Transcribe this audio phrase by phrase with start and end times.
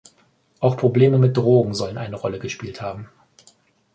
[0.61, 3.07] Auch Probleme mit Drogen sollen eine Rolle gespielt haben.